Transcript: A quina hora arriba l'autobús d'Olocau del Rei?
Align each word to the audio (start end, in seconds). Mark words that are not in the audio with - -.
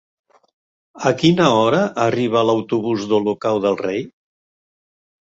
A 1.09 1.11
quina 1.19 1.51
hora 1.59 1.83
arriba 2.07 2.45
l'autobús 2.49 3.09
d'Olocau 3.15 3.65
del 3.67 3.81
Rei? 3.87 4.05